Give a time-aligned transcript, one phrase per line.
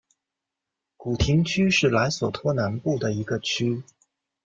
[0.97, 3.83] 古廷区是莱索托南部的一个区。